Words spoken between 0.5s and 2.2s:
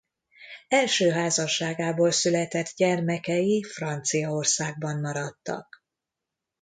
Első házasságából